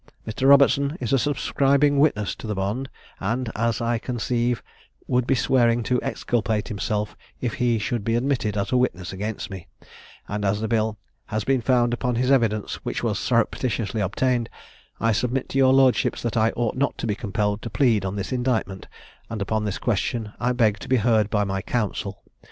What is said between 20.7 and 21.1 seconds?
to be